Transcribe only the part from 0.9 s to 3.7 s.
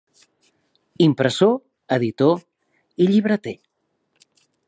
Impressor, editor i llibreter.